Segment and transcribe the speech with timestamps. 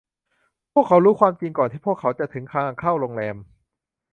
[0.73, 3.35] พวกเขารู้ความจริงก่อนที่พวกเขาจะถึงทางเข้าโรงแรม